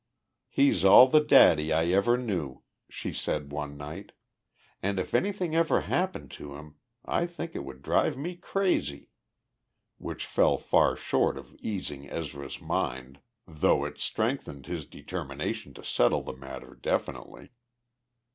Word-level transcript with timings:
"He's 0.49 0.83
all 0.83 1.07
the 1.07 1.23
daddy 1.23 1.71
I 1.71 1.85
ever 1.89 2.17
knew," 2.17 2.63
she 2.89 3.13
said 3.13 3.51
one 3.51 3.77
night, 3.77 4.13
"and 4.81 4.97
if 4.99 5.13
anything 5.13 5.55
ever 5.55 5.81
happened 5.81 6.31
to 6.41 6.55
him 6.55 6.73
I 7.05 7.27
think 7.27 7.53
it 7.55 7.63
would 7.63 7.83
drive 7.83 8.17
me 8.17 8.35
crazy," 8.35 9.09
which 9.99 10.25
fell 10.25 10.57
far 10.57 10.95
short 10.97 11.37
of 11.37 11.53
easing 11.59 12.09
Ezra's 12.09 12.59
mind, 12.59 13.19
though 13.45 13.85
it 13.85 13.99
strengthened 13.99 14.65
his 14.65 14.87
determination 14.87 15.71
to 15.75 15.83
settle 15.83 16.23
the 16.23 16.33
matter 16.33 16.73
definitely. 16.73 17.49